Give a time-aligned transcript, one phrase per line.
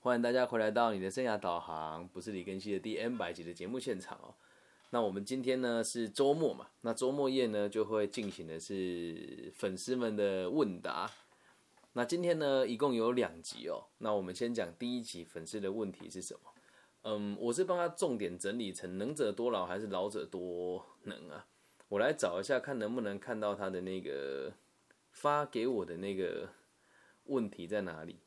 [0.00, 4.32] 欢迎大家回来到你的生涯导航，不是李根熙的第 N 百集的节目现场哦。
[4.90, 11.10] 那我们今天呢是周末嘛，那周末夜呢就会进行的是粉丝们的问答。
[11.94, 13.86] 那今天呢一共有两集哦。
[13.98, 16.40] 那我们先讲第一集粉丝的问题是什么？
[17.02, 21.44] 嗯，我是帮他重点整理成能者多劳还是老者多能啊？
[21.88, 24.52] 我来找一下看能不能看到他的那个
[25.10, 26.50] 发给我的那个
[27.24, 28.20] 问题在哪里？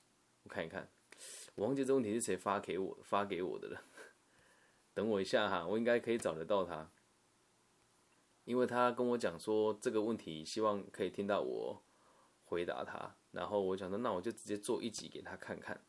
[0.43, 0.89] 我看一看。
[1.55, 3.83] 我忘记这问题是谁发给我发给我的了，
[4.93, 6.89] 等我一下哈，我应该可以找得到他，
[8.45, 11.83] 因为他跟我讲说这个问题希望可以听到我
[12.45, 15.79] 回答他，然后我想说那我就直接做一集给他看看，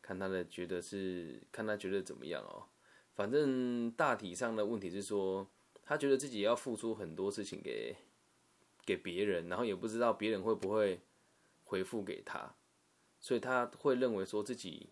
[0.00, 2.66] 看他的觉得是看他觉得怎么样哦，
[3.14, 5.46] 反正大体上的问题是说
[5.84, 7.94] 他觉得自己要付出很多事情给
[8.84, 11.00] 给别人，然后也不知道别人会不会
[11.64, 12.54] 回复给他。
[13.20, 14.90] 所以他会认为说自己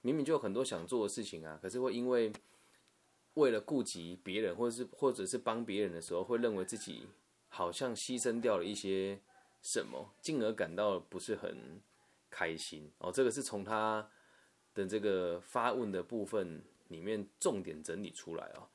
[0.00, 2.32] 明明就有很多想做的事情啊，可是会因为
[3.34, 7.06] 为了顾及别人，或者是或者是帮别人的时候，会认为自己
[7.48, 9.20] 好像牺牲掉了一些
[9.60, 11.80] 什么，进而感到不是很
[12.30, 13.12] 开心哦。
[13.12, 14.08] 这个是从他
[14.74, 18.66] 的这个发问的部分里面重点整理出来哦。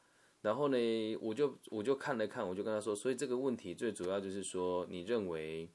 [0.42, 5.70] 然后呢，我就我就看了看，我就跟他说，所以这个问题最主要就是说，你认为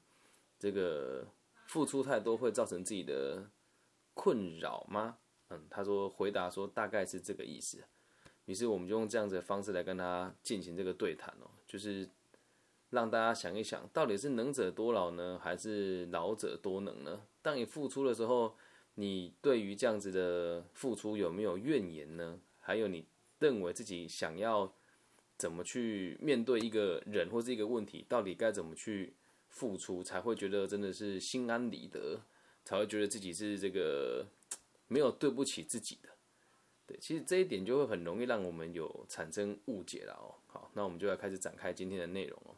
[0.57, 1.27] 这个。
[1.69, 3.47] 付出太多会造成自己的
[4.15, 5.19] 困扰吗？
[5.49, 7.83] 嗯，他说回答说大概是这个意思。
[8.45, 12.09] 于是我们就用这样子的方式来跟他进行这个对谈哦，就是
[12.89, 17.21] 让大家想一想，到底是能者多劳呢，还是老者多能呢？
[17.43, 18.55] 当你付出的时候，
[18.95, 22.39] 你对于这样子的付出有没有怨言呢？
[22.59, 23.05] 还有你
[23.37, 24.73] 认为自己想要
[25.37, 29.13] 怎么去面对一个人或是一个问题，到底该怎么去？
[29.49, 32.21] 付出才会觉得真的是心安理得，
[32.63, 34.25] 才会觉得自己是这个
[34.87, 36.09] 没有对不起自己的。
[36.87, 40.33] 对，其实这一点就会很容易让我们有产生误解了哦。
[40.47, 42.55] 好，那我们就要开始展开今天的内容哦。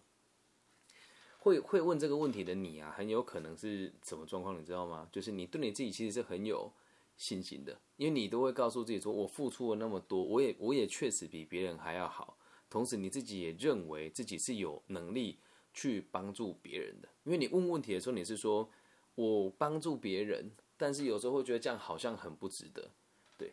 [1.39, 4.59] 会会问这个问题的你啊，很有可能是什么状况？
[4.59, 5.09] 你知道吗？
[5.11, 6.71] 就是你对你自己其实是很有
[7.17, 12.37] 信心的，因为你都会告诉自己说：“我付出了那么多，我也我也确实比别人还要好。”
[12.69, 15.39] 同时，你自己也认为自己是有能力。
[15.73, 18.69] 去帮助别人的，因为你问问题的时候，你是说
[19.15, 22.91] 我帮助别人，但是有时候会觉得这样好像很不值得，
[23.37, 23.51] 对。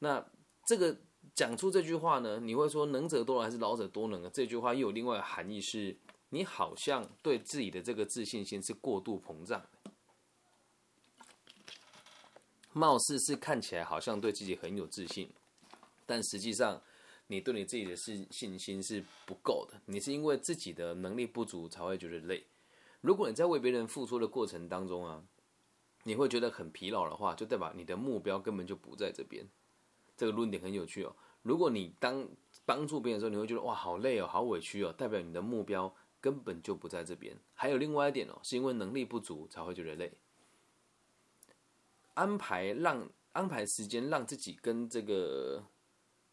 [0.00, 0.24] 那
[0.66, 0.96] 这个
[1.34, 4.30] 讲出这句话呢，你会说能者多劳还是老者多能啊？
[4.32, 5.96] 这句话又有另外的含义，是
[6.28, 9.92] 你好像对自己的这个自信心是过度膨胀的，
[12.72, 15.30] 貌似是看起来好像对自己很有自信，
[16.04, 16.82] 但实际上。
[17.30, 22.44] 你对你自己的信信心是不够的，你是因为自己的能力不足才会觉得累。
[23.00, 25.22] 如果你在为别人付出的过程当中啊，
[26.02, 29.46] 你会觉得很疲劳的话，就代表你的目标根本就不在这边。
[30.16, 31.14] 这个论点很有趣哦。
[31.42, 32.28] 如果你当
[32.66, 37.38] 帮助别人的时候，你会觉得哇好累哦，好委屈哦，代表你的目标根本就不在这边。
[37.54, 40.12] 还有另外一点哦，是因为能力不足才会觉得累。
[42.14, 45.64] 安排让安排时间让自己跟这个。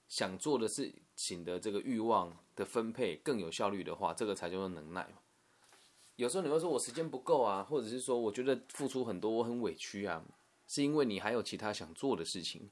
[0.08, 5.08] 想做的事情的这个欲望的分配更有效率的话，这个才叫做能耐
[6.16, 10.24] 有时候你会说我时间不够啊，或者是说我觉得付出很多，我很委屈啊，
[10.68, 12.70] 是因为你还有其他想做的事情。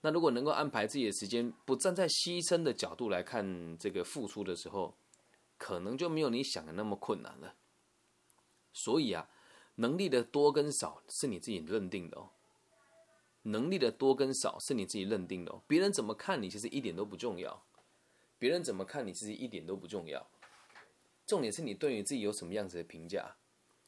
[0.00, 4.94] 那如果能够安排自己的时间，不站在牺牲的角度来看这个付出的时候，
[5.58, 7.54] 可能就没有你想的那么困难了。
[8.72, 9.28] 所以啊，
[9.76, 12.30] 能力的多跟少是你自己认定的哦。
[13.44, 17.62] 能力的多跟少是你自己认定的，别人怎么看你其实一点都不重要。
[18.38, 20.26] 别人怎么看你其实一点都不重要，
[21.26, 23.36] 重点是你对你自己有什么样子的评价。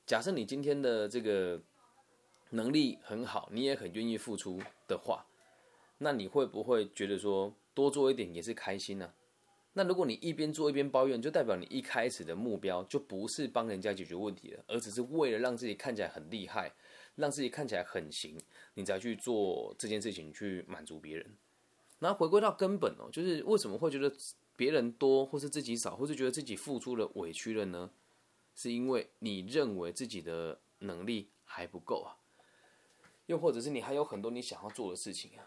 [0.07, 1.61] 假设你今天的这个
[2.51, 5.27] 能力很好，你也很愿意付出的话，
[5.99, 9.13] 那你会不会觉得说多做一点也是开心呢？
[9.73, 16.73] 那如果你一边做一边抱怨，就代表你一开始的目标就不是帮人家解决问题了，而只是为了让自己看起来很厉害。
[17.17, 18.39] 让自己看起来很行，
[18.75, 21.37] 你才去做这件事情去满足别人。
[21.99, 24.15] 然后回归到根本哦，就是为什么会觉得
[24.55, 27.91] 别人多，或是自己少，或是觉得自己付出了委屈了呢？
[28.55, 32.17] 是因为你认为自己的能力还不够啊，
[33.27, 35.45] 又或者是你还有很多你想要做的事情啊。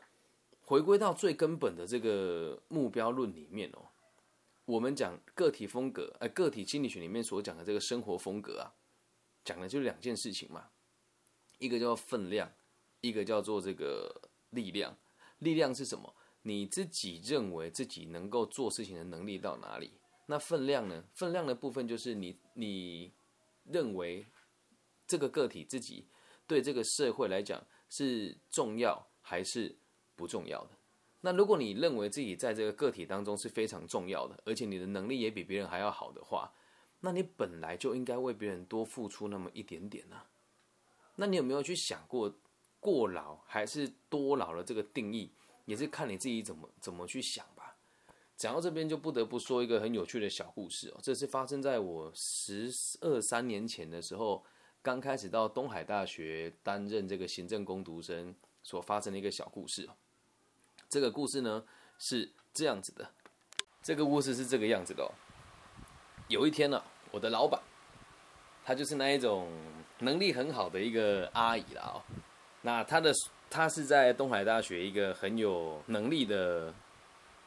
[0.62, 3.90] 回归到最根本的这个目标论里面哦，
[4.66, 8.74] 我们讲个体风格，呃，个体心理学里面所讲的这个生活风格啊，
[9.44, 10.70] 讲的就是两件事情嘛。
[11.60, 12.52] 一个叫分量，
[13.02, 14.98] 一个叫做这个力量。
[15.38, 16.14] 力量是什么？
[16.42, 19.92] 你自己认为自己能够做事情的能力到哪里？
[20.26, 21.04] 那分量呢？
[21.14, 23.12] 分量的部分就是你你
[23.66, 24.26] 认为
[25.06, 26.08] 这个个体自己
[26.48, 29.76] 对这个社会来讲，是重要还是
[30.16, 30.72] 不重要的？
[31.22, 36.54] 那如果你认为自己在这个个体当中是非常重要的，而且你的能力也比别人还要好的话，
[37.02, 40.22] 那你本来就应该为别人多付出那么一点点呢。
[41.20, 42.34] 那你有没有去想过，
[42.80, 45.30] 过劳还是多劳的这个定义，
[45.66, 47.76] 也是看你自己怎么怎么去想吧。
[48.38, 51.00] 讲到这边，就不得不说一个很有趣的小故事哦。
[51.04, 52.72] 这是发生在我十
[53.02, 54.46] 二三年前的时候，
[54.82, 58.34] 刚开始到东海大学担任这个行政工读生
[58.64, 59.98] 所发生的一个小故事哦。
[60.88, 61.66] 这个故事呢
[61.98, 63.12] 是这样子的，
[63.84, 65.12] 这个故事是这个样子的哦。
[66.30, 66.82] 有一天呢，
[67.12, 67.62] 我的老板，
[68.64, 69.52] 他就是那一种
[70.00, 72.02] 能力很好的一个阿姨啦哦。
[72.62, 73.14] 那她的
[73.50, 76.74] 她是在东海大学一个很有能力的。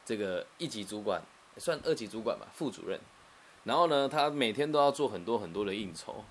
[0.05, 1.23] 这个一级主管
[1.59, 2.99] 算二级主管吧，副主任。
[3.63, 6.21] 然后呢，她每天都要做很多很多的应酬。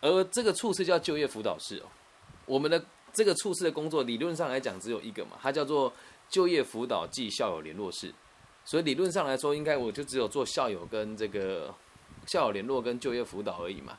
[0.00, 1.86] 而这个处室叫就业辅导室哦。
[2.46, 2.80] 我们的
[3.12, 5.92] 这个处室的工作理论上来讲只有一个嘛，它叫做
[6.28, 8.14] 就业辅导暨校友联络室。
[8.64, 11.74] 所以理论上来说，应该我就只有做校友跟这个
[12.28, 13.98] 校友联络跟就业辅导而已嘛。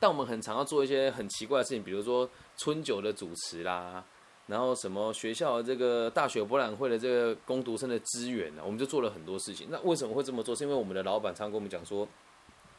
[0.00, 4.04] 但我们很常要做一些很奇怪的事情，比如说春酒的主持啦。
[4.46, 8.62] 然后什么学校这个大学博览会的这个攻读生的资源呢？
[8.64, 9.68] 我们就做了很多事情。
[9.70, 10.56] 那为什么会这么做？
[10.56, 12.08] 是因为我们的老板常跟我们讲说，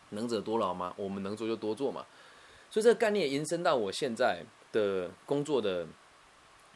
[0.10, 2.04] 能者多劳嘛，我们能做就多做嘛。
[2.71, 5.86] 所以这个概念延伸到我现在的工作的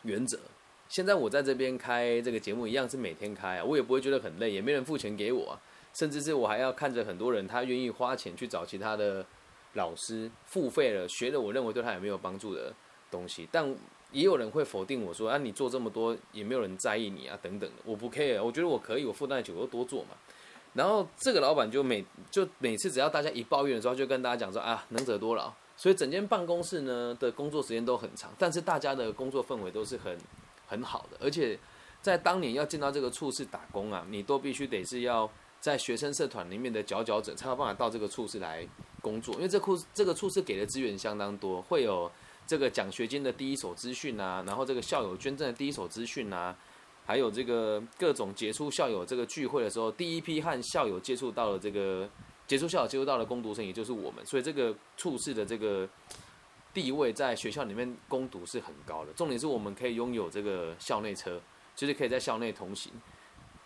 [0.03, 0.39] 原则。
[0.87, 5.59] 现在我在这边开这个节目一样是每天开啊，我也不会觉得很累，也没人付钱给我啊，
[5.95, 9.25] 甚至是我还要看着很多人他愿意花钱去找其他的
[9.73, 12.73] 老师付费了学了我认为对他也没有帮助的
[13.11, 13.75] 东西，但。
[14.13, 17.77] 也有人会否定我说啊，你做这么多也没有人在意你啊，等等的。
[17.83, 20.09] 我不 care，我觉得我可以，我负担得起，我就多做嘛。
[20.75, 25.51] 然后这个老板就每就每次只要大家一抱怨的时候，就跟大家讲说啊，能者多劳。
[25.75, 30.15] 所以整间办公室呢的工作时间都很长，但是大家的工作氛围都是很
[30.67, 31.17] 很好的。
[31.19, 31.57] 而且
[31.99, 35.27] 在当年要进到这个处室打工啊，你都必须得是要
[35.59, 38.67] 在学生社团里面的佼佼者，才有办法到这个处室来
[39.03, 39.35] 工作。
[39.35, 42.11] 因为这处这个处室给的资源相当多，会有。
[42.45, 46.53] 这个奖学金的第一手资讯啊，然后这个校友捐赠的第一手资讯啊，
[47.05, 52.07] 还有这个各种杰出校友这个聚会的时候，第一批和校友接触到了这个
[52.45, 55.87] 杰出校友接触到了攻读生，也就是我们，所以这个处室的这个
[56.73, 59.13] 地位在学校里面攻读是很高的。
[59.13, 61.39] 重点是我们可以拥有这个校内车，
[61.77, 62.91] 就是可以在校内通行。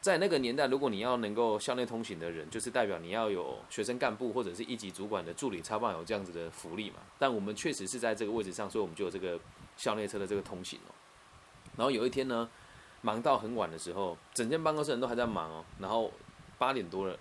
[0.08, 6.96] 在那个年代，如果你要能够校内通行的人，就是代表你要有学生干部或者是一级主管的助理，才办有这样子的福利嘛。
[7.20, 9.38] 但我们确实是在这个位置上，所以我们就有这个
[9.76, 10.96] 校内车的这个通行哦。
[11.76, 12.50] 然后有一天呢，
[13.02, 15.66] 忙到很晚的时候，整间办公室人都还在忙哦。
[15.78, 16.10] 然后
[16.58, 17.20] 八点多了，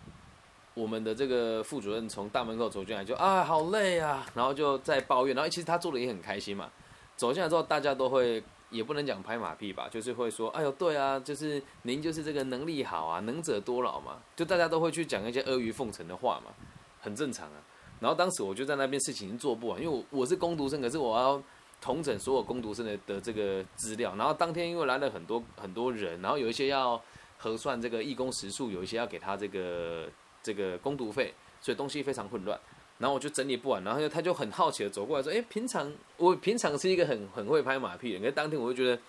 [0.74, 5.34] 我们的这个副主任从大门口走进来，就啊好累啊，然后就在抱怨。
[5.34, 6.70] 然后其实他做的也很开心嘛。
[7.16, 8.40] 走进来之后，大家都会。
[8.70, 16.52] 也不能讲拍马屁吧，就是会说，哎呦，对啊，就是您就是这个能力好啊，能者多劳嘛，就大家都会去讲一些阿谀奉承的话嘛，
[17.00, 17.62] 很正常啊。
[18.00, 21.42] 然后当时我就在那边事情做不完，因为我我是攻读生，可是我要
[21.80, 24.14] 统整所有攻读生的的这个资料。
[24.16, 27.00] 然后当天因为来了很多很多人，然后有一些要
[27.38, 30.08] 核算这个义工时数，有一些要给他这个
[30.42, 32.58] 这个攻读费，所以东西非常混乱。
[32.98, 39.00] 然后我就整理不完，然后他就很好奇的走过来说：“哎，平常我平常是一个很很会拍马屁的人，可是当天我就觉得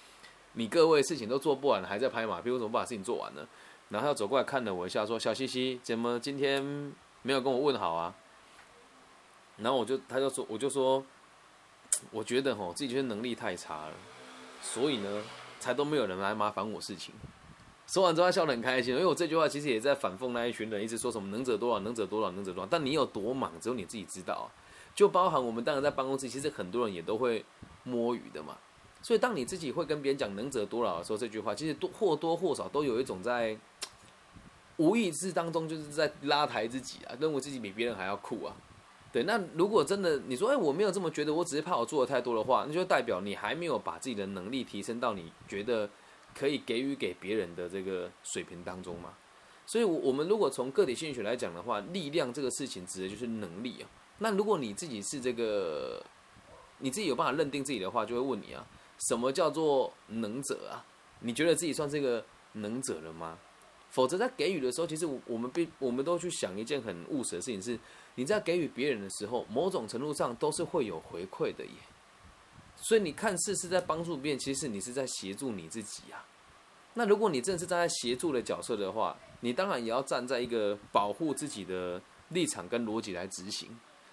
[0.54, 3.48] 你各位事情都做不完，还在拍马屁，为什么不把事情做完呢？”
[3.90, 6.62] 然后他走过来看了我一下，说：“小西西，怎么今天
[7.22, 8.14] 没有跟我问好啊？”
[9.56, 11.04] 然后我就他就说，我就说，
[12.12, 13.94] 我觉得吼自己觉得能力太差了，
[14.62, 15.24] 所以呢，
[15.60, 17.16] 才都没有人来麻烦我事情。
[17.88, 22.68] 说完之后，他笑得很开心，因为我这句话其实也在反讽那一群人，一直说什么能者多劳，能者多劳，能者多劳。
[22.70, 24.52] 但你有多忙，只有你自己知道。
[24.94, 27.46] 就包含我们当然在办公室，其实很多人也都会
[27.84, 28.58] 摸鱼的嘛。
[29.02, 33.58] 所以当你自己会跟别人讲能者多劳的时候，这句话其实多或多或少都有一种在
[34.76, 38.54] 无意识当中就是在拉抬自己啊，认为自己比别人还要酷啊。
[39.14, 45.90] 对，那如果真的你说，哎，我没有这么觉得，我只是怕我做的太多的话，那就代表你还没有把自己的能力提升到你觉得。
[46.38, 49.14] 可以给予给别人的这个水平当中嘛？
[49.66, 53.90] 所以，我我们如果从个体心理学来讲的话，力量这个事情指的就是能力啊。
[54.20, 56.02] 那如果你自己是这个，
[56.80, 58.66] 你自己有办法认定自己的话，就会问你啊，
[59.10, 60.86] 什么叫做能者啊？
[61.20, 63.38] 你觉得自己算是个能者了吗？
[63.90, 67.78] 否则在给予的时候，其实我们必我们都去想一件很务实的事情，是
[68.16, 71.72] 你在给予别人的时候，某种程度上都是会有回馈的耶。
[72.78, 76.26] 所以你看似是在帮助别人，其实你是在协助你自己啊。
[76.94, 83.70] 那如果你真的是站在协助的角色的话，你当然也要站在一个保护自己的立场跟逻辑来执行。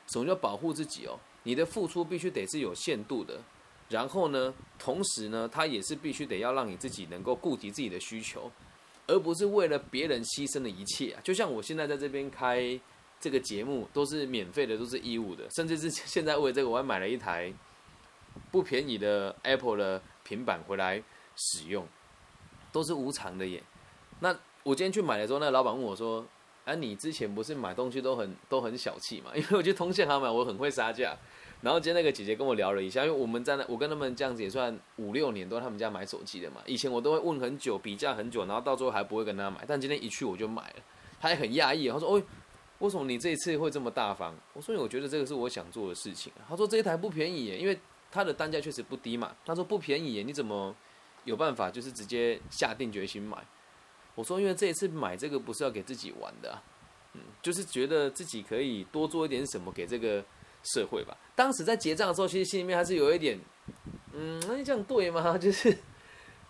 [0.06, 1.18] 什么叫保护自己哦？
[1.44, 3.40] 你的付出必须得是有限度的，
[3.88, 8.50] 然后呢，同时呢，它也是必须得要让你自己能够顾及自己的需求，
[9.06, 11.20] 而不是为了别人牺牲了一切啊。
[11.24, 12.78] 就像我现在在这边开
[13.18, 17.50] 这个节目，都是免费的，都是义务的，甚至是现在为这个，我还买了一台
[18.50, 21.02] 不便宜的 Apple 的平板回来
[21.36, 21.86] 使用，
[22.72, 23.62] 都是无偿的耶。
[24.20, 26.24] 那我今天去买的时候，那老板问我说
[26.64, 29.30] ：“哎，你之前不是买东西都很都很小气嘛？
[29.36, 31.16] 因为我去通县行买，我很会杀价。”
[31.62, 36.60] 然后今天那个姐姐跟我聊了一下，因为我们在那，我跟他们这样子也算五六年都在他们家买手机的嘛。
[36.66, 39.64] 以前我都会问很久，比价很久，然后到最后还不会跟他买。
[39.66, 40.76] 但今天一去我就买了，
[41.20, 42.22] 他也很讶异，他说：“哦，
[42.80, 47.78] 为什么你这一次会这么大方？”我说：“我觉得这个是我想做的事情。”他说：“这一台不便宜耶，因为
[48.14, 50.74] 它的单价确实不低嘛。”他说：“不便宜耶，你怎么
[51.24, 53.44] 有办法就是直接下定决心买？”
[54.14, 56.62] 我说：“因为这一次买这个不是要给自己玩的，
[57.14, 60.24] 嗯，就是觉得自己可以多做一点什么给这个。”
[60.72, 63.38] 社会吧，当时在结账的时候，其实心里面还是有一点，
[64.14, 65.20] 嗯，那你这样对吗？
[65.36, 65.76] 就是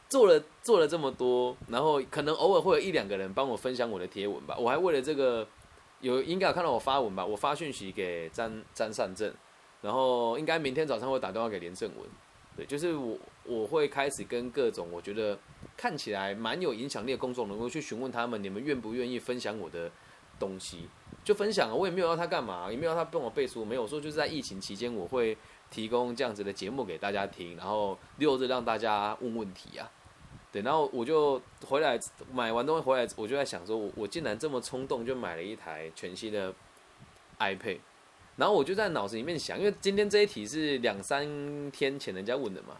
[0.09, 4.56] 做了做了这么多，然后可能偶尔会有一两个人帮我分享我的贴文吧。
[4.56, 5.44] 我还为了这个
[5.99, 9.35] 有应该有看到我发文吧，我发讯息给张张善正，
[9.84, 12.08] 然后应该明天早上会打电话给连胜文。
[12.56, 15.38] 对，就是我我会开始跟各种我觉得
[15.76, 19.90] 看起来蛮有影响力的公众人物去询问他们，你们愿不愿意分享我的
[20.38, 20.88] 东西？
[21.24, 25.36] 就分享啊，我也没有要他干嘛，也没有他帮我背书，没有说就是在疫情期间我会
[25.70, 29.90] 提供这样子的节目给大家听，然后六日让大家问问题啊，
[30.52, 31.98] 对，然后我就回来
[32.32, 36.54] 买完东西回来，我就在想说，我我竟然这么冲动就买了一台全新的
[37.40, 37.78] iPad，
[38.36, 42.76] 然后我就在脑子里面想，因为今天这一题是两三天前人家问的嘛，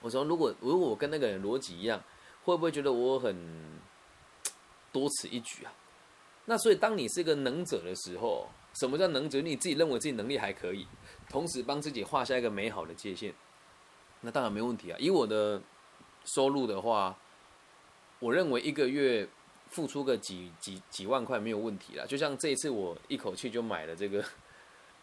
[0.00, 2.02] 我说如果如果我跟那个人逻辑一样，
[2.44, 3.80] 会不会觉得我很
[4.92, 5.72] 多此一举啊？
[6.48, 9.40] 那所以，当你是一个能者的时候，什么叫能者？
[9.40, 10.86] 你自己认为自己能力还可以，
[11.28, 13.34] 同时帮自己画下一个美好的界限，
[14.20, 14.96] 那当然没问题啊。
[15.00, 15.60] 以我的
[16.24, 17.18] 收入的话，
[18.20, 19.28] 我认为一个月
[19.70, 22.06] 付出个几几几万块没有问题啦。
[22.06, 24.24] 就像这一次，我一口气就买了这个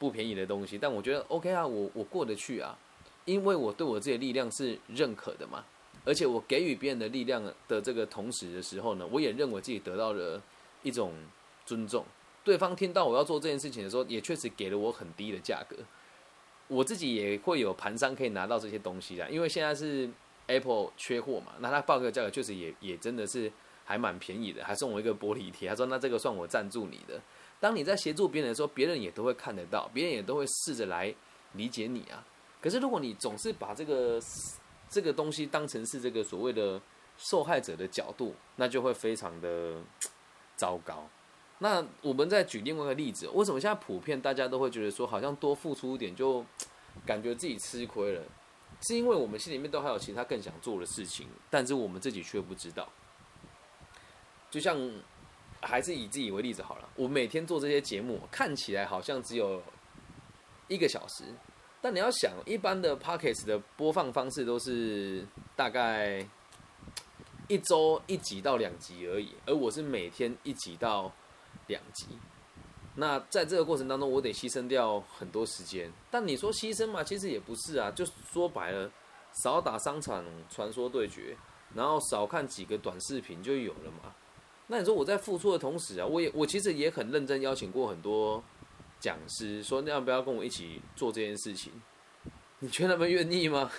[0.03, 2.77] 不便宜的东西，但我觉得 OK 啊，我我过得去啊，
[3.23, 5.63] 因为我对我自己的力量是认可的嘛。
[6.03, 10.41] 而且我给予别人的力量的这个同时的时候呢，我也认为自己得到了。
[10.85, 11.13] 一种
[11.65, 12.03] 尊重，
[12.43, 15.77] 对方听到我要做这件事情的时候，也确实给了我很低的价格。
[16.67, 20.09] 我自己也会有盘商可以拿到这些东西的，因为现在是
[20.47, 23.49] Apple 缺货嘛，那他报个价格确实也也真的是
[23.85, 25.69] 还蛮便宜的，还送我一个玻璃贴。
[25.69, 27.21] 他说：“那这个算我赞助你的。”
[27.63, 31.15] 当你在协助别人的时候，别人也都会看得到，别人也都会试着来
[31.53, 32.21] 理解你啊。
[32.59, 34.19] 可是如果你总是把这个
[34.89, 36.81] 这个东西当成是这个所谓的
[37.17, 39.81] 受害者的角度，那就会非常的。
[40.55, 41.09] 糟糕，
[41.57, 46.45] 那我们再举另外一个例子，为什么现在普遍大家都会觉得说，好像多付出一点就
[47.03, 48.21] 感觉自己吃亏了？
[48.83, 52.87] 是因为我们心里面都还有其他更想做的事情，但是我们自己却不知道。
[54.51, 54.77] 就像
[55.63, 59.61] 还是以自己为例子好了，我每天做这些节目，看起来好像只有
[60.67, 61.23] 一个小时，
[61.81, 66.25] 但你要想，一般的 Pockets 的播放方式都是大概。
[67.49, 71.11] 一周一集到两集而已，而我是每天一集到
[71.67, 72.07] 两集。
[72.95, 75.91] 那在这个过程当中，我得牺牲掉很多时间。
[76.09, 77.91] 但你说牺牲嘛，其实也不是啊。
[77.91, 78.89] 就说白了，
[79.43, 81.35] 少打商场传说对决，
[81.75, 84.15] 然后少看几个短视频就有了嘛。
[84.67, 88.43] 那你说我在付出的同时啊，我也我其实也很认真邀请过很多
[88.99, 91.71] 讲师，说那要不要跟我一起做这件事情？
[92.59, 93.69] 你觉得他们愿意吗？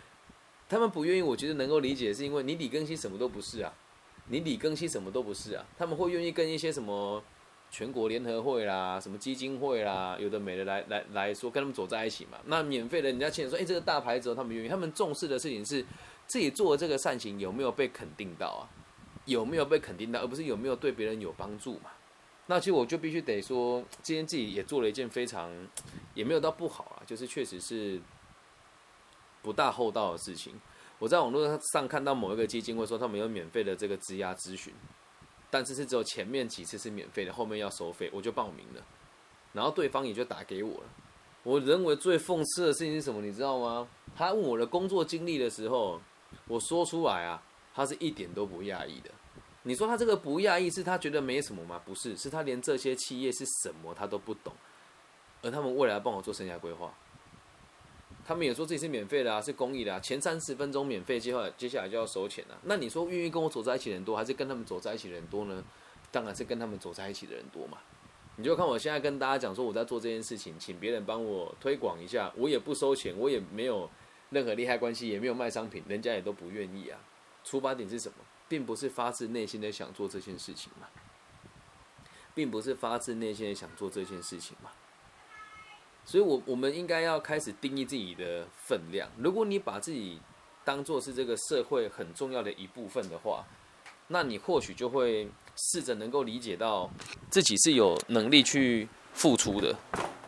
[0.66, 3.72] 他们不愿意，我觉得能够理解，是因为你李更新什么都不是啊，
[4.28, 5.64] 你李更新什么都不是啊。
[5.76, 7.22] 他们会愿意跟一些什么
[7.70, 12.38] 全国联合会啦、什么基金会啦，有的没的来来来说，跟他们走在一起嘛。
[12.46, 14.68] 那免费的，人家请说，哎，这个大牌子，他们愿意。
[14.68, 15.84] 他们重视的事情是
[16.26, 18.64] 自己做的这个善行有没有被肯定到啊？
[19.24, 21.90] 有没有被肯定到，而不是有没有对别人有帮助嘛？
[22.46, 25.50] 那其实我就必须得说，今天自己也做了一件非常
[26.14, 28.00] 也没有到不好啊，就是确实是。
[29.42, 30.58] 不大厚道的事情，
[30.98, 34.72] 我在网络上看到某一个基金会说他们有免费的这个质押咨询，
[35.50, 38.82] 但是是只有前面几次是免费的，后面要收费，我就报名了，
[39.52, 40.86] 然后对方也就打给我了。
[41.42, 43.86] 我认为最讽刺的事情是什么，你知道吗？
[44.16, 46.00] 他问我的工作经历的时候，
[46.48, 47.42] 我说出来啊，
[47.74, 49.10] 他是一点都不讶异的。
[49.64, 51.80] 你说他这个不讶异是他觉得没什么吗？
[51.84, 54.52] 不是，是他连这些企业是什么他都不懂，
[55.42, 56.92] 而他们未来帮我做生涯规划。
[58.26, 60.00] 他们也说自己是免费的啊，是公益的啊。
[60.00, 62.58] 前三十分钟免费，接下来接下来就要收钱了。
[62.62, 65.62] 那你说愿意跟我走在一起的人多，还是跟他们走在一起的人多呢？
[66.10, 67.78] 当然是跟他们走在一起的人多嘛。
[68.36, 73.88] 你就看我现在跟大家讲说我在做这件事情，请别人帮我推广一下，我也不收钱，我也没有
[74.30, 76.98] 任何利害关系，也没有卖商品，人家也都不愿意啊。
[77.44, 78.16] 出发点是什么？
[78.48, 80.86] 并不是发自内心的想做这件事情嘛，
[82.34, 84.70] 并不是发自内心的想做这件事情嘛。
[86.04, 89.08] 所以，我我们应该要开始定义自己的分量。
[89.18, 90.20] 如果你把自己
[90.62, 93.46] 当做是这个社会很重要的一部分的话，
[94.08, 96.90] 那你或许就会试着能够理解到
[97.30, 99.74] 自己是有能力去付出的，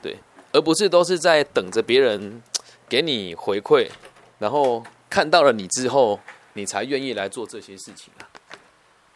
[0.01, 0.17] 对，
[0.53, 2.43] 而不是都是在等着别人
[2.89, 3.91] 给你回馈，
[4.39, 6.19] 然后看到了你之后，
[6.57, 8.27] 你才愿意来做这些事情啊。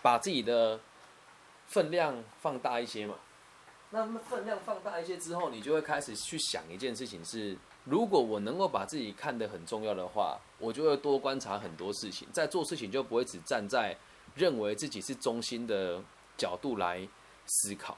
[0.03, 0.79] 把自己的
[1.67, 3.15] 分量放大一些嘛。
[3.91, 13.97] 那么分量放大一些之后，你就会开始去想一件事情：是如果我能够把自己看得很重要的话，我就会多观察很多事情，在做事情就不会只站在
[14.37, 16.01] 认为自己是中心的
[16.37, 17.09] 角度来
[17.47, 17.97] 思考。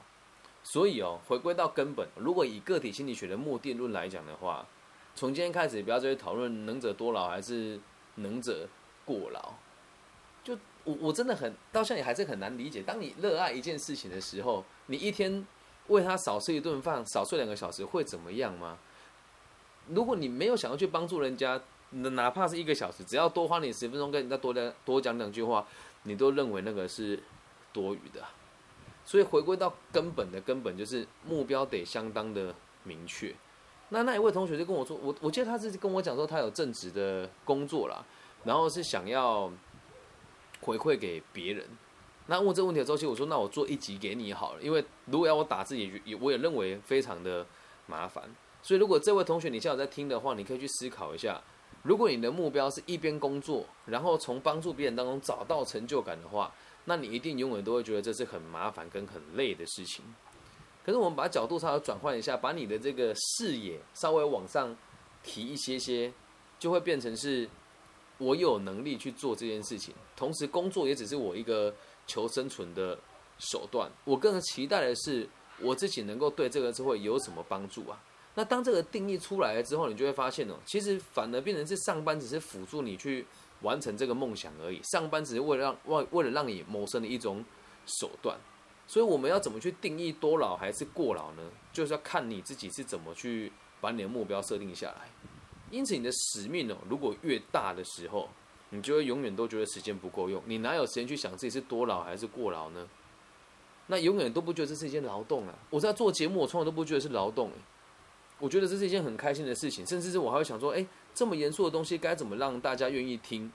[0.63, 4.65] 所以哦，回归到根本，如果以个体心理学的目的论来讲的话，
[5.13, 7.79] 从今天开始不要再去讨论能者多劳还是
[8.15, 8.67] 能者
[9.05, 9.53] 过劳。
[10.43, 15.45] 就我我真的很到现在还是很难理解，当你热爱一件事情的时候，你一天。
[15.89, 18.77] 为他少吃一顿饭，少睡两个小时会怎么样吗？
[19.89, 25.67] 如果你没有想要去帮助人家，哪怕是一个小时，只要多花你十分钟跟人家多讲多讲两句话，
[26.03, 27.21] 你都认为那个是
[27.73, 28.23] 多余的。
[29.03, 33.35] 所以回归到根本的根本，就是目标得相当的明确。
[33.89, 38.01] 那那一位同学就跟我说，我我记得他是跟我讲说，他有正职的工作啦，
[38.43, 39.51] 然后是想要
[40.61, 41.65] 回馈给别人。
[42.27, 47.45] 那问这个问题的周期，我说那我做一集给你好了，因为如果要我打字也也我也认为非常的
[47.85, 48.23] 麻烦，
[48.61, 51.41] 所以如果这位同学你现在在听的话，你可以去思考一下，
[51.81, 56.49] 如果你的目标是一边工作，然后从帮助别人当中找到成就感的话，
[56.85, 60.05] 那你一定永远都会觉得这是很麻烦跟很累的事情。
[60.85, 64.73] 可是我们把角度稍微转换一下，把你的这个视野稍微往上
[65.21, 66.13] 提一些些，
[66.57, 67.49] 就会变成是
[68.17, 71.73] 我有能力去做这件事情，同时工作也只是我一个。
[72.05, 72.99] 求生存的
[73.39, 75.25] 手段，我更期待的是
[75.61, 77.97] 我自己能够对这个社会有什么帮助啊？
[78.35, 83.25] 那当这个定义出来了之后，你就会发现哦，其实反而变成是上班只是辅助你去
[83.61, 87.41] 完成这个梦想而已，上班只是为了让为为了让你谋生的一种
[87.85, 88.37] 手段。
[88.85, 91.43] 所以我们要怎么去定义多老还是过劳呢？
[91.71, 95.07] 就是要看你自己是怎么去把你的目标设定下来。
[95.73, 98.29] 因此，你的使命哦，如果越大的时候。
[98.75, 102.89] 你就会永远都觉得时间不够用，你哪有时间去想自己是多劳还是过劳呢？
[103.85, 105.53] 那永远都不觉得这是一件劳动啊！
[105.69, 107.51] 我在做节目，我从来都不觉得是劳动，
[108.39, 110.83] 我觉得这是一件很开心的事情，甚至是我还会想说，哎，
[111.13, 113.51] 这么严肃的东西该怎么让大家愿意听？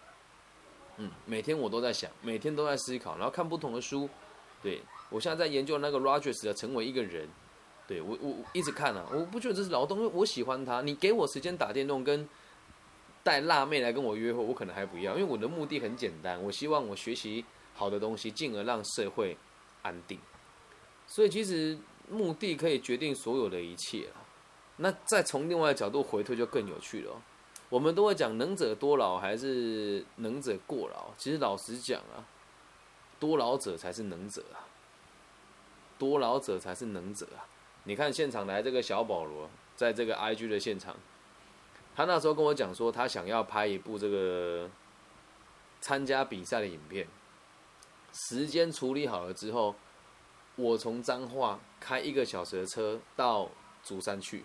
[0.99, 4.09] 嗯，每天我都在想，每天都在思考，然后看不同的书。
[4.63, 7.27] 对我现在在研究那个 Rogers 的《成为一个人》，
[7.89, 10.83] 对我我一直看啊，我不觉得这是劳动，因为我喜欢他。
[10.83, 12.29] 你给我时间打电动跟。
[13.25, 19.37] 带辣妹来跟我约会，我可能还不要，因为我的目的很简单，我希望我学习好的东西，进而让社会
[19.83, 20.19] 安定。
[21.07, 21.77] 所以其实
[22.09, 24.25] 目的可以决定所有的一切啊。
[24.77, 27.21] 那再从另外角度回推就更有趣了。
[27.69, 31.11] 我们都会讲能者多劳还是能者过劳？
[31.19, 32.25] 其实老实讲啊，
[33.21, 34.65] 多劳者才是能者啊，
[35.99, 37.45] 多劳者才是能者啊。
[37.85, 40.95] 你看现场来这个小保罗，在这个 IG 的现场。
[41.97, 44.71] 他那时候跟我讲说，他想要拍一部这个
[45.81, 47.07] 参加比赛的影片。
[48.13, 49.75] 时间处理好了之后，
[50.57, 53.51] 我从彰化开一个小时的车到
[53.83, 54.45] 竹山去。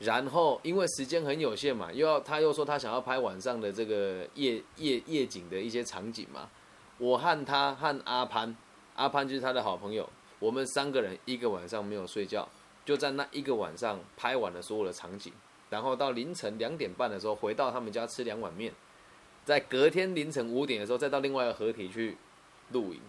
[0.00, 6.50] 然后因为时间很有限嘛，又要他又说他想要拍晚上的这个夜夜夜景的一些场景嘛。
[6.98, 8.56] 我和他和阿潘，
[8.96, 10.08] 阿潘就是他的好朋友，
[10.42, 12.48] 我们三个人一个晚上没有睡觉，
[12.84, 15.32] 就在那一个晚上拍完了所有的场景。
[15.70, 18.74] 然后到凌晨两点半的时候回到他们家吃两碗面，
[19.44, 22.16] 在隔天凌晨五点的时候再到另外一个合体去
[22.72, 23.00] 露营，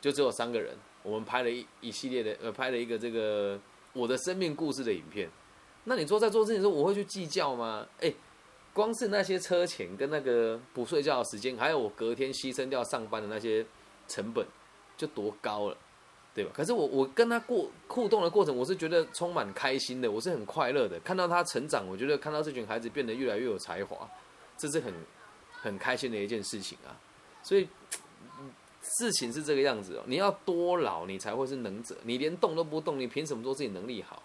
[0.00, 3.56] 就只有三个人，我们拍了一一系列的呃拍了一个这个
[3.92, 5.30] 我的生命故事的影片。
[5.84, 7.86] 那你说在做这件事，我会去计较吗？
[8.00, 8.12] 哎，
[8.74, 13.64] 光是那些车钱跟那个不睡觉的时间，还有我隔天牺牲掉上班的那些
[14.08, 14.44] 成本，
[14.96, 15.76] 就多高了。
[16.36, 16.50] 对吧？
[16.54, 21.00] 可是我我跟他过互动的过程，我是觉得充满开心的，我是很快乐的。
[21.00, 24.06] 看到他成长，我觉得看到这群孩子变得越来越有才华，
[24.58, 24.92] 这是很
[25.50, 26.92] 很开心的一件事情啊。
[27.42, 27.66] 所以
[28.82, 31.96] 事情是这个样子哦，你要多老，你才会是能者。
[32.02, 34.22] 你连动都不动，你凭什么说自己能力好？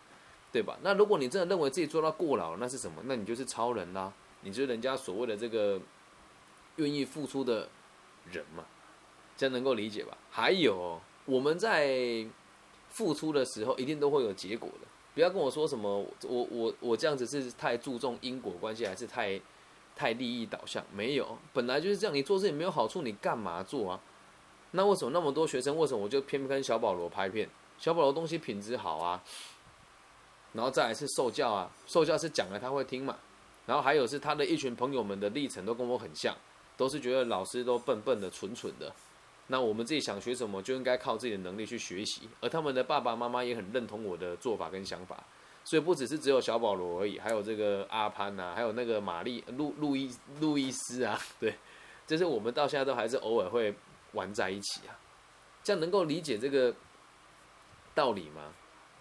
[0.52, 0.78] 对吧？
[0.84, 3.02] 那如果你真的认为自己做到过老，那是什么？
[3.06, 5.80] 那你就是超人啦，你就是人家所谓的这个
[6.76, 7.70] 愿意付出的
[8.30, 8.66] 人嘛，
[9.38, 10.18] 这样能够理解吧？
[10.30, 11.00] 还有。
[11.32, 12.26] 我们在
[12.90, 14.88] 付出的时候，一定都会有结果的。
[15.14, 19.40] 不要跟我说什么，我我我这样子是太注重因果关系，还是太
[19.96, 22.14] 太利益导向，没有，本来就是这样。
[22.14, 24.02] 你做事情没有好处，你干嘛做啊？
[24.72, 27.48] 那为什么那么多学生，为什么我就偏偏跟小保罗拍片？
[27.78, 29.24] 小保罗东西品质好啊，
[30.52, 33.18] 然后再来是受教啊，受教是讲了他会听嘛，
[33.66, 36.36] 然后还有是他的一群朋友们的历程都跟我很像，
[36.76, 38.94] 都是觉得老师都笨笨的、蠢蠢的。
[39.48, 42.22] 那我们自己想学什么，就应该靠自己的能力去学习。
[42.40, 45.24] 而他们的爸爸妈妈也很认同我的做法跟想法，
[45.64, 51.56] 所以不只是只有小保罗而已，还有这个阿潘呐，还有那个玛丽路路易路易斯啊，对，
[52.08, 53.74] 就是我们到现在都还是偶尔会
[54.14, 54.98] 玩在一起啊，
[55.64, 56.74] 这样能够理解这个。
[57.94, 58.54] 道理吗？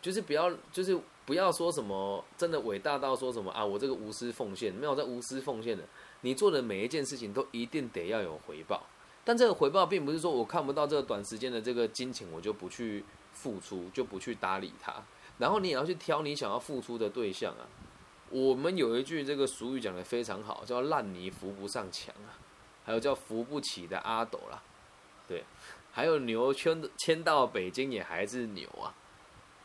[0.03, 3.65] 就是不要，就是不要说什么真的伟大到说什么啊！
[3.65, 5.85] 我这个无私奉献，没有在无私奉献的。
[6.23, 8.85] 你做的每一件事情都一定得要有回报，
[9.25, 14.95] 但这个回报并不是说我看不到这个短时间的这个金钱，我就不去付出，就不去搭理他。
[15.39, 17.69] 然后你也要去挑你想要付出的对象啊。
[18.31, 22.39] 我们有一句这个俗语讲的非常好，叫“烂泥扶不上墙”啊，
[22.85, 24.63] 还有叫“扶不起的阿斗”啦，
[25.27, 25.45] 对。
[25.93, 28.95] 还有牛迁迁到北京也还是牛啊，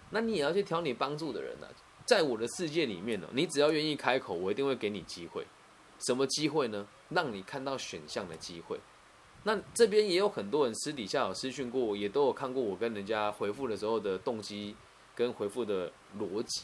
[0.09, 1.67] 那你也要去挑你帮助的人呢。
[2.03, 5.45] 在我的世界里面呢，你只要愿意开口，我一定会给你机会。
[5.99, 6.87] 什么机会呢？
[7.09, 8.79] 让你看到选项的机会。
[9.47, 14.75] 那这边也有很多人私底下有私讯过我，也都有看过我跟人家回复的时候的动机
[15.13, 16.63] 跟回复的逻辑。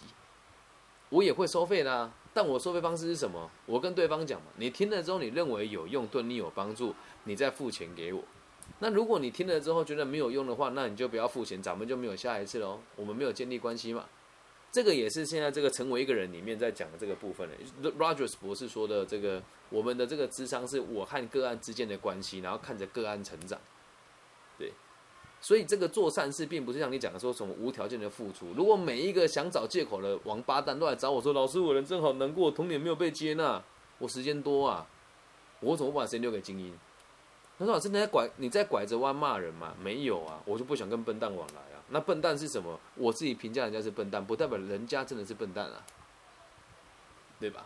[1.09, 3.49] 我也会收费的，但我收费方式是什么？
[3.67, 8.23] 我跟对方讲嘛，你听了之后你认为有用，对你有帮助，你再付钱给我。
[8.79, 12.79] 那如果你听了之后觉得没有用的话，那你就不要付钱，咱们就没有下一次喽。
[12.95, 14.05] 我们没有建立关系嘛？
[14.71, 17.55] 这个也是现在这个成为一个人里面在讲的这个部分了。
[17.99, 23.59] Rogers 博士说的这个，我们的这个智商是我和个案之间的关系，然后看着个案成长。
[24.57, 24.71] 对，
[25.41, 28.47] 所以这个做善事并不是像你讲的说什么无条件的付出。
[28.55, 33.61] 如果每一个想找借口的王八蛋都来找我说，老师我人真好难过，童年没有被接纳，
[33.97, 34.87] 我时间多啊，
[35.59, 36.73] 我怎么把时间留给精英？
[37.61, 39.75] 他说：“老师，你在拐你在拐着弯骂人吗？
[39.79, 41.83] 没有啊，我就不想跟笨蛋往来啊。
[41.89, 42.79] 那笨蛋是什么？
[42.95, 45.85] 我自己评价人家是笨蛋，不代表人家真的是笨蛋啊，
[47.39, 47.63] 对吧？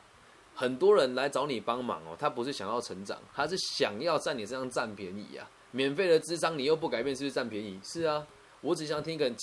[0.54, 5.50] 很多人来找你帮忙哦，他不是想要成长，他是想要在你身上占便宜啊。
[5.72, 7.80] 免费的智商你又不改变，是不是占便宜？
[7.82, 8.28] 是啊，
[8.60, 9.34] 我只想听一个人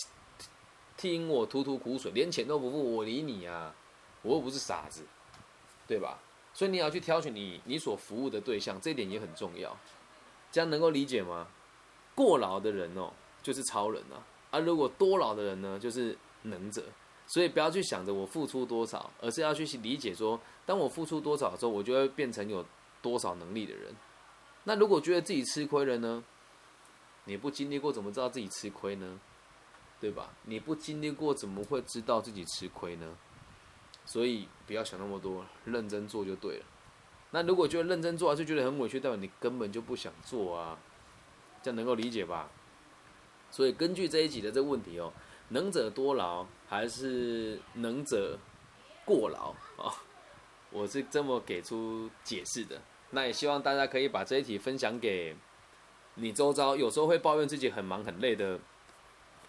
[0.98, 3.74] 听我吐吐苦水，连钱都不付，我理你啊？
[4.20, 5.02] 我又不是傻子，
[5.86, 6.18] 对吧？
[6.52, 9.74] 所以你要去挑选你你所服务的对象，这点也很重要。”
[10.52, 11.48] 这样能够理解吗？
[12.14, 13.12] 过劳的人哦，
[13.42, 16.84] 就是超人啊；而如果多劳的人呢，就是能者。
[17.26, 22.62] 所以不要去想着我付出多少，而是要去理解说，当我付出多少的时候，我就会变成有
[23.00, 23.94] 多少能力的人。
[24.64, 26.22] 那如果觉得自己吃亏了呢？
[27.24, 29.18] 你不经历过怎么知道自己吃亏呢？
[30.00, 30.34] 对吧？
[30.42, 33.16] 你不经历过怎么会知道自己吃亏呢？
[34.04, 36.64] 所以不要想那么多，认真做就对了。
[37.34, 40.78] 那如果觉得认真做还是觉得很委屈，代表你根本就不想做啊，
[41.62, 42.50] 这样能够理解吧？
[43.50, 45.10] 所以根据这一集的这个问题哦，
[45.48, 48.38] 能者多劳还是能者
[49.06, 49.96] 过劳啊？
[50.70, 52.80] 我是这么给出解释的。
[53.10, 55.34] 那也希望大家可以把这一题分享给
[56.16, 58.60] 你周遭有时候会抱怨自己很忙很累的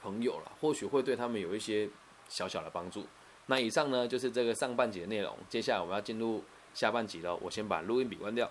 [0.02, 1.89] 朋友了，或许会对他们有一些
[2.30, 3.06] 小小的帮助。
[3.48, 6.41] 那以上呢就是这个上半节的内容，接下来我们要进入。
[6.74, 8.50] 下半集了，我先把录音笔关掉。